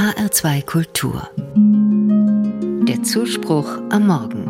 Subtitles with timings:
[0.00, 1.28] HR2 Kultur.
[2.88, 4.46] Der Zuspruch am Morgen.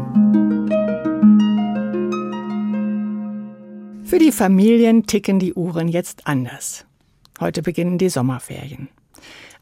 [4.05, 6.87] Für die Familien ticken die Uhren jetzt anders.
[7.41, 8.91] Heute beginnen die Sommerferien.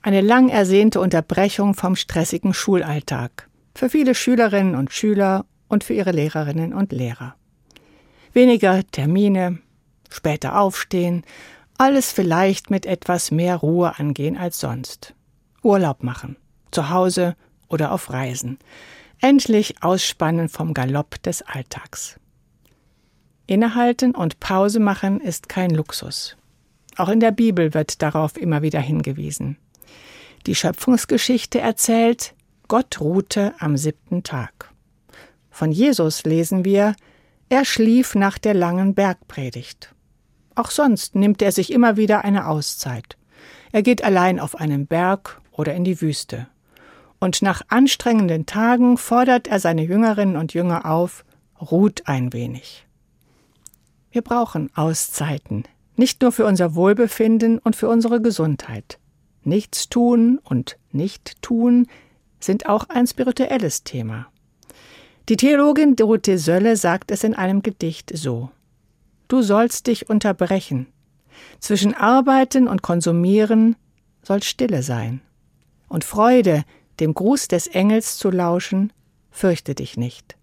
[0.02, 3.48] Eine lang ersehnte Unterbrechung vom stressigen Schulalltag.
[3.74, 7.34] Für viele Schülerinnen und Schüler und für ihre Lehrerinnen und Lehrer.
[8.34, 9.60] Weniger Termine,
[10.10, 11.24] später aufstehen,
[11.78, 15.14] alles vielleicht mit etwas mehr Ruhe angehen als sonst.
[15.62, 16.36] Urlaub machen,
[16.70, 17.36] zu Hause
[17.68, 18.58] oder auf Reisen.
[19.20, 22.18] Endlich ausspannen vom Galopp des Alltags.
[23.46, 26.36] Innehalten und Pause machen ist kein Luxus.
[26.96, 29.56] Auch in der Bibel wird darauf immer wieder hingewiesen.
[30.46, 32.34] Die Schöpfungsgeschichte erzählt,
[32.68, 34.72] Gott ruhte am siebten Tag.
[35.50, 36.94] Von Jesus lesen wir,
[37.48, 39.94] er schlief nach der langen Bergpredigt.
[40.54, 43.16] Auch sonst nimmt er sich immer wieder eine Auszeit.
[43.72, 46.46] Er geht allein auf einen Berg oder in die Wüste.
[47.20, 51.24] Und nach anstrengenden Tagen fordert er seine Jüngerinnen und Jünger auf,
[51.60, 52.86] ruht ein wenig.
[54.12, 55.64] Wir brauchen Auszeiten,
[55.96, 58.98] nicht nur für unser Wohlbefinden und für unsere Gesundheit.
[59.42, 61.88] Nichts tun und nicht tun
[62.40, 64.28] sind auch ein spirituelles Thema.
[65.28, 68.50] Die Theologin Dorothee Sölle sagt es in einem Gedicht so.
[69.26, 70.86] Du sollst dich unterbrechen.
[71.60, 73.76] Zwischen Arbeiten und Konsumieren
[74.22, 75.20] soll Stille sein.
[75.88, 76.64] Und Freude,
[77.00, 78.92] dem Gruß des Engels zu lauschen,
[79.30, 80.36] fürchte dich nicht.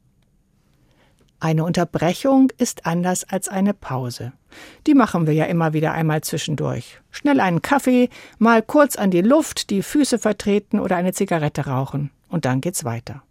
[1.40, 4.34] Eine Unterbrechung ist anders als eine Pause.
[4.88, 7.02] Die machen wir ja immer wieder einmal zwischendurch.
[7.12, 12.10] Schnell einen Kaffee, mal kurz an die Luft, die Füße vertreten oder eine Zigarette rauchen.
[12.30, 13.22] Und dann geht's weiter.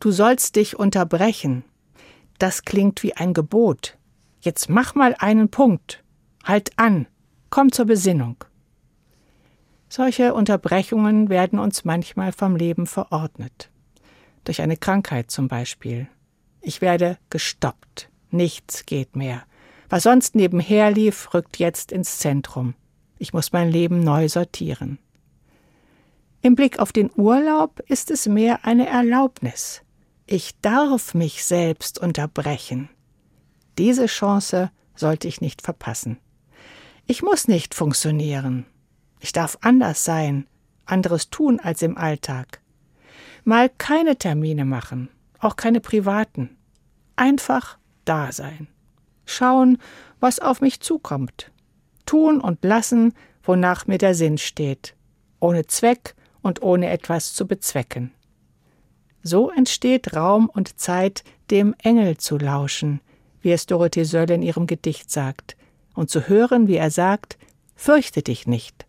[0.00, 1.62] Du sollst dich unterbrechen.
[2.38, 3.96] Das klingt wie ein Gebot.
[4.40, 6.02] Jetzt mach mal einen Punkt.
[6.42, 7.06] Halt an.
[7.50, 8.36] Komm zur Besinnung.
[9.96, 13.70] Solche Unterbrechungen werden uns manchmal vom Leben verordnet.
[14.42, 16.08] Durch eine Krankheit zum Beispiel.
[16.62, 18.08] Ich werde gestoppt.
[18.32, 19.44] Nichts geht mehr.
[19.88, 22.74] Was sonst nebenher lief, rückt jetzt ins Zentrum.
[23.20, 24.98] Ich muss mein Leben neu sortieren.
[26.42, 29.82] Im Blick auf den Urlaub ist es mehr eine Erlaubnis.
[30.26, 32.88] Ich darf mich selbst unterbrechen.
[33.78, 36.18] Diese Chance sollte ich nicht verpassen.
[37.06, 38.66] Ich muss nicht funktionieren.
[39.24, 40.46] Ich darf anders sein,
[40.84, 42.60] anderes tun als im Alltag.
[43.42, 45.08] Mal keine Termine machen,
[45.38, 46.58] auch keine privaten.
[47.16, 48.68] Einfach da sein.
[49.24, 49.78] Schauen,
[50.20, 51.50] was auf mich zukommt.
[52.04, 54.94] Tun und lassen, wonach mir der Sinn steht.
[55.40, 58.12] Ohne Zweck und ohne etwas zu bezwecken.
[59.22, 63.00] So entsteht Raum und Zeit, dem Engel zu lauschen,
[63.40, 65.56] wie es Dorothee Sölle in ihrem Gedicht sagt,
[65.94, 67.38] und zu hören, wie er sagt,
[67.74, 68.84] fürchte dich nicht.